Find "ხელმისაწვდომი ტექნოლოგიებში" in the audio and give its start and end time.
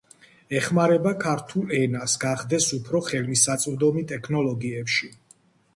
3.11-5.15